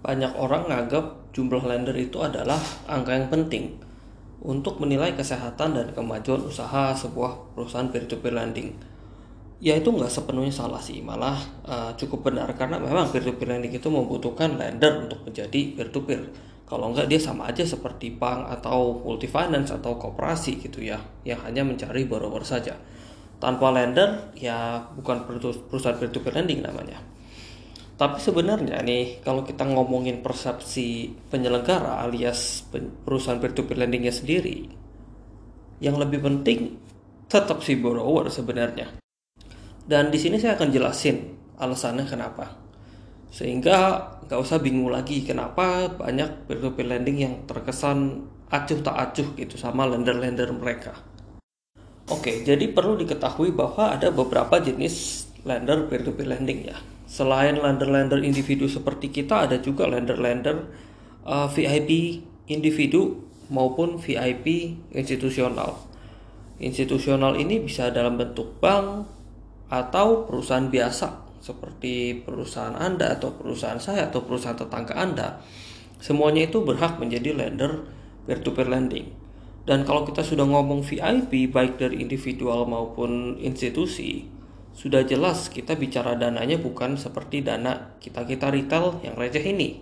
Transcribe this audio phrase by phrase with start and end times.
[0.00, 3.76] banyak orang nganggap jumlah lender itu adalah angka yang penting
[4.40, 8.72] untuk menilai kesehatan dan kemajuan usaha sebuah perusahaan peer-to-peer lending.
[9.60, 11.36] Ya itu nggak sepenuhnya salah sih, malah
[11.68, 16.24] uh, cukup benar karena memang peer-to-peer lending itu membutuhkan lender untuk menjadi peer-to-peer.
[16.64, 20.96] Kalau nggak dia sama aja seperti bank atau multi finance atau koperasi gitu ya,
[21.28, 22.72] yang hanya mencari borrower saja.
[23.36, 25.28] Tanpa lender ya bukan
[25.68, 26.96] perusahaan peer-to-peer lending namanya.
[28.00, 32.64] Tapi sebenarnya nih kalau kita ngomongin persepsi penyelenggara alias
[33.04, 34.64] perusahaan peer-to-peer lendingnya sendiri,
[35.84, 36.80] yang lebih penting
[37.28, 38.88] tetap si borrower sebenarnya.
[39.84, 42.56] Dan di sini saya akan jelasin alasannya kenapa.
[43.28, 49.60] Sehingga nggak usah bingung lagi kenapa banyak peer-to-peer lending yang terkesan acuh tak acuh gitu
[49.60, 50.96] sama lender-lender mereka.
[52.08, 58.70] Oke, jadi perlu diketahui bahwa ada beberapa jenis lender peer-to-peer lending ya Selain lender-lender individu
[58.70, 60.70] seperti kita, ada juga lender-lender
[61.26, 65.74] uh, VIP individu maupun VIP institusional.
[66.62, 69.10] Institusional ini bisa dalam bentuk bank
[69.66, 75.42] atau perusahaan biasa seperti perusahaan Anda atau perusahaan saya atau perusahaan tetangga Anda.
[75.98, 77.90] Semuanya itu berhak menjadi lender
[78.30, 79.10] peer-to-peer lending.
[79.66, 84.30] Dan kalau kita sudah ngomong VIP baik dari individual maupun institusi,
[84.80, 89.76] sudah jelas kita bicara dananya bukan seperti dana kita-kita retail yang receh ini.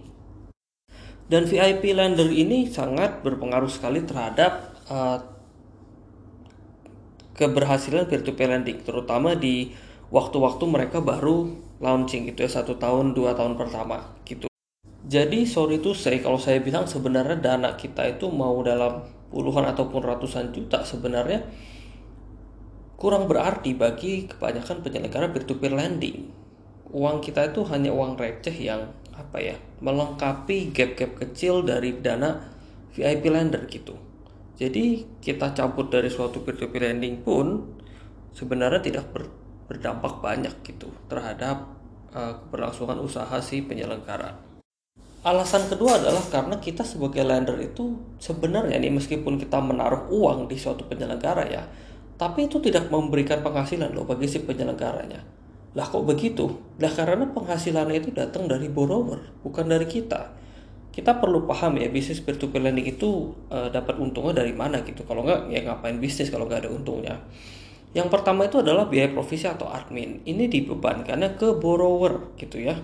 [1.30, 5.22] Dan VIP lender ini sangat berpengaruh sekali terhadap uh,
[7.38, 9.70] keberhasilan peer-to-peer lending, terutama di
[10.10, 11.46] waktu-waktu mereka baru
[11.78, 14.50] launching gitu ya satu tahun dua tahun pertama gitu.
[15.06, 20.02] Jadi sorry to say kalau saya bilang sebenarnya dana kita itu mau dalam puluhan ataupun
[20.02, 21.46] ratusan juta sebenarnya
[22.98, 26.34] kurang berarti bagi kebanyakan penyelenggara peer-to-peer lending.
[26.90, 32.42] Uang kita itu hanya uang receh yang apa ya melengkapi gap-gap kecil dari dana
[32.90, 33.94] VIP lender gitu.
[34.58, 37.78] Jadi kita cabut dari suatu peer-to-peer lending pun
[38.34, 39.30] sebenarnya tidak ber,
[39.70, 41.70] berdampak banyak gitu terhadap
[42.10, 44.34] uh, keberlangsungan usaha si penyelenggara.
[45.22, 50.58] Alasan kedua adalah karena kita sebagai lender itu sebenarnya nih meskipun kita menaruh uang di
[50.58, 51.62] suatu penyelenggara ya,
[52.18, 55.22] tapi itu tidak memberikan penghasilan loh bagi si penyelenggaranya.
[55.78, 56.50] Lah kok begitu?
[56.82, 60.34] Lah karena penghasilannya itu datang dari borrower, bukan dari kita.
[60.90, 65.06] Kita perlu paham ya bisnis peer-to-peer lending itu uh, dapat untungnya dari mana gitu.
[65.06, 67.22] Kalau nggak ya ngapain bisnis kalau nggak ada untungnya.
[67.94, 70.26] Yang pertama itu adalah biaya provisi atau admin.
[70.26, 72.74] Ini dibebankannya ke borrower gitu ya.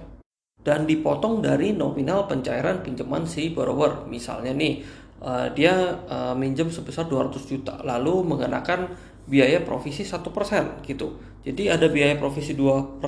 [0.62, 4.06] Dan dipotong dari nominal pencairan pinjaman si borrower.
[4.06, 4.80] Misalnya nih,
[5.20, 11.16] uh, dia uh, minjem sebesar 200 juta, lalu mengenakan biaya provisi satu persen gitu.
[11.44, 13.00] Jadi ada biaya provisi 2%.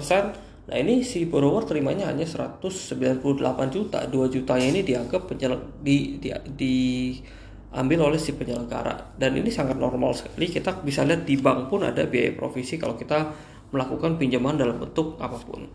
[0.66, 3.22] Nah, ini si borrower terimanya hanya 198
[3.70, 4.02] juta.
[4.02, 6.28] 2 jutanya ini dianggap penyel di, di,
[6.58, 6.74] di
[7.76, 11.84] ambil oleh si penyelenggara dan ini sangat normal sekali kita bisa lihat di bank pun
[11.84, 13.36] ada biaya provisi kalau kita
[13.68, 15.68] melakukan pinjaman dalam bentuk apa pun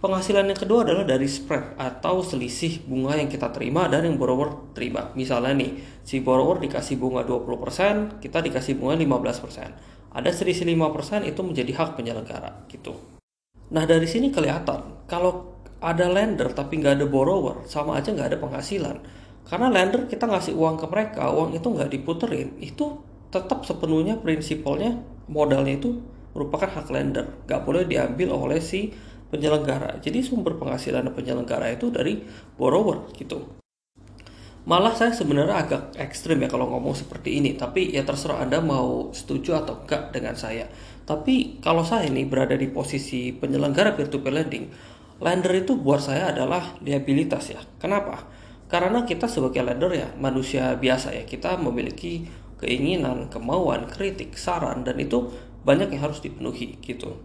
[0.00, 4.72] Penghasilan yang kedua adalah dari spread atau selisih bunga yang kita terima dan yang borrower
[4.72, 5.12] terima.
[5.12, 10.16] Misalnya nih, si borrower dikasih bunga 20%, kita dikasih bunga 15%.
[10.16, 12.96] Ada selisih 5% itu menjadi hak penyelenggara gitu.
[13.70, 18.38] Nah dari sini kelihatan kalau ada lender tapi nggak ada borrower sama aja nggak ada
[18.40, 18.96] penghasilan.
[19.44, 24.96] Karena lender kita ngasih uang ke mereka, uang itu nggak diputerin, itu tetap sepenuhnya prinsipalnya
[25.28, 26.02] modalnya itu
[26.32, 28.94] merupakan hak lender, nggak boleh diambil oleh si
[29.30, 30.02] penyelenggara.
[30.02, 32.20] Jadi sumber penghasilan penyelenggara itu dari
[32.58, 33.60] borrower gitu.
[34.68, 39.08] Malah saya sebenarnya agak ekstrim ya kalau ngomong seperti ini, tapi ya terserah Anda mau
[39.08, 40.68] setuju atau enggak dengan saya.
[41.08, 44.68] Tapi kalau saya ini berada di posisi penyelenggara peer-to-peer lending,
[45.18, 47.60] lender itu buat saya adalah liabilitas ya.
[47.80, 48.28] Kenapa?
[48.68, 52.28] Karena kita sebagai lender ya manusia biasa ya, kita memiliki
[52.60, 55.32] keinginan, kemauan, kritik, saran, dan itu
[55.64, 57.16] banyak yang harus dipenuhi gitu.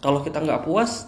[0.00, 1.06] Kalau kita nggak puas,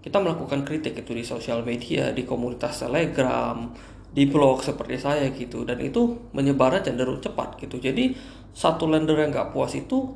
[0.00, 3.68] kita melakukan kritik itu di sosial media, di komunitas Telegram,
[4.10, 7.78] di blog seperti saya gitu dan itu menyebarnya cenderung cepat gitu.
[7.78, 8.16] Jadi
[8.50, 10.10] satu lender yang nggak puas itu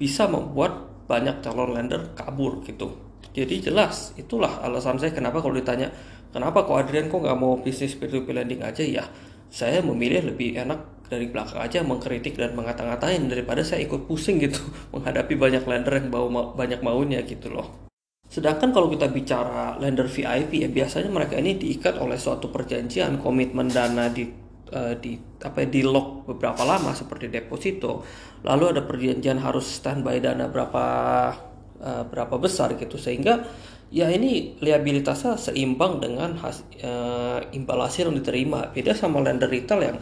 [0.00, 2.96] bisa membuat banyak calon lender kabur gitu.
[3.36, 5.92] Jadi jelas itulah alasan saya kenapa kalau ditanya
[6.32, 9.04] kenapa kok Adrian kok nggak mau bisnis peer to peer lending aja ya
[9.52, 14.58] saya memilih lebih enak dari belakang aja mengkritik dan mengata-ngatain daripada saya ikut pusing gitu
[14.96, 17.85] menghadapi banyak lender yang bawa banyak maunya gitu loh.
[18.36, 23.72] Sedangkan kalau kita bicara lender VIP ya biasanya mereka ini diikat oleh suatu perjanjian komitmen
[23.72, 24.28] dana di
[24.76, 28.04] uh, di apa ya, di lock beberapa lama seperti deposito.
[28.44, 30.84] Lalu ada perjanjian harus standby dana berapa
[31.80, 33.40] uh, berapa besar gitu sehingga
[33.88, 38.68] ya ini liabilitasnya seimbang dengan has, uh, imbal hasil yang diterima.
[38.68, 39.96] Beda sama lender retail yang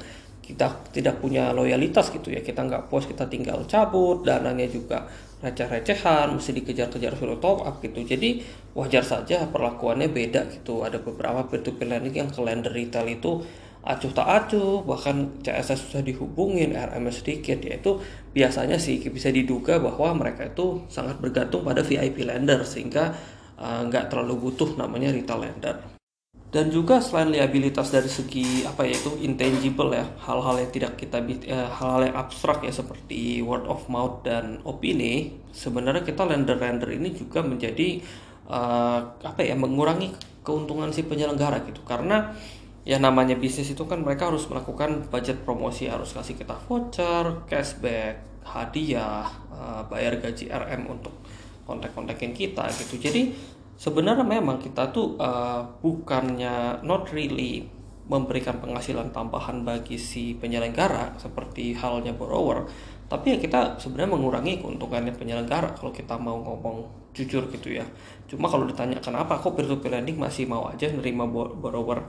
[0.44, 2.44] kita tidak punya loyalitas gitu ya.
[2.44, 5.08] Kita nggak puas kita tinggal cabut, dananya juga
[5.40, 8.04] receh-recehan, mesti dikejar-kejar suruh top up gitu.
[8.04, 8.44] Jadi
[8.76, 10.84] wajar saja perlakuannya beda gitu.
[10.84, 13.40] Ada beberapa peer-to-peer lending yang ke lender retail itu
[13.84, 18.00] acuh tak acuh, bahkan CSS susah dihubungin, RMS sedikit, yaitu
[18.32, 23.12] biasanya sih bisa diduga bahwa mereka itu sangat bergantung pada VIP lender sehingga
[23.54, 25.93] Eh, nggak uh, terlalu butuh namanya retail lender
[26.54, 31.18] dan juga selain liabilitas dari segi apa ya itu intangible ya hal-hal yang tidak kita
[31.50, 37.10] uh, hal-hal yang abstrak ya seperti word of mouth dan opini sebenarnya kita lender-lender ini
[37.10, 37.98] juga menjadi
[38.46, 40.14] uh, apa ya mengurangi
[40.44, 41.80] keuntungan si penyelenggara gitu.
[41.82, 42.30] Karena
[42.84, 48.20] ya namanya bisnis itu kan mereka harus melakukan budget promosi harus kasih kita voucher cashback
[48.44, 51.16] hadiah uh, bayar gaji RM untuk
[51.64, 53.00] kontak-kontakin kita gitu.
[53.00, 53.32] Jadi
[53.74, 57.66] sebenarnya memang kita tuh uh, bukannya not really
[58.04, 62.68] memberikan penghasilan tambahan bagi si penyelenggara seperti halnya borrower
[63.04, 67.84] tapi ya kita sebenarnya mengurangi keuntungannya penyelenggara kalau kita mau ngomong jujur gitu ya.
[68.26, 72.00] Cuma kalau ditanya kenapa kok peer to lending masih mau aja nerima borrower?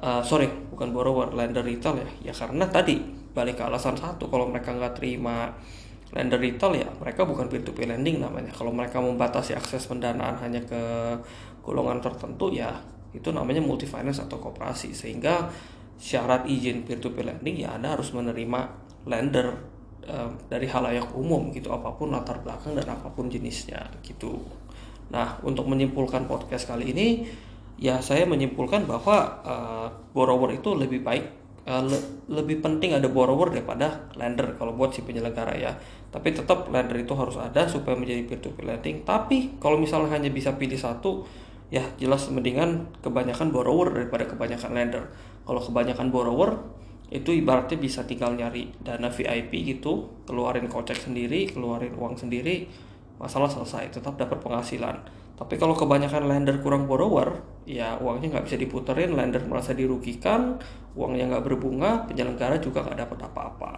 [0.00, 2.08] Uh, sorry bukan borrower lender retail ya.
[2.28, 2.98] Ya karena tadi
[3.30, 5.52] balik ke alasan satu kalau mereka nggak terima
[6.10, 8.50] lender retail ya mereka bukan peer-to-peer lending namanya.
[8.50, 10.82] Kalau mereka membatasi akses pendanaan hanya ke
[11.62, 12.74] golongan tertentu ya
[13.10, 15.50] itu namanya multi finance atau koperasi sehingga
[16.00, 18.60] syarat izin peer-to-peer lending ya Anda harus menerima
[19.06, 19.46] lender
[20.06, 24.40] uh, dari halayak umum gitu apa pun latar belakang dan apa pun jenisnya gitu.
[25.10, 27.26] Nah, untuk menyimpulkan podcast kali ini
[27.80, 31.98] ya saya menyimpulkan bahwa uh, borrower itu lebih baik uh, le
[32.30, 35.74] lebih penting ada borrower daripada lender kalau buat si penyelenggara ya.
[36.10, 39.02] Tapi tetap lender itu harus ada supaya menjadi peer to peer lending.
[39.02, 41.26] Tapi kalau misalnya hanya bisa pilih satu,
[41.70, 45.04] ya jelas mendingan kebanyakan borrower daripada kebanyakan lender.
[45.46, 46.50] Kalau kebanyakan borrower
[47.10, 52.70] itu ibaratnya bisa tinggal nyari dana VIP gitu, keluarin kocek sendiri, keluarin uang sendiri,
[53.20, 54.96] masalah selesai, tetap dapat penghasilan
[55.40, 60.60] tapi kalau kebanyakan lender kurang borrower, ya uangnya nggak bisa diputerin, lender merasa dirugikan,
[60.92, 63.72] uangnya nggak berbunga, penyelenggara juga nggak dapat apa-apa.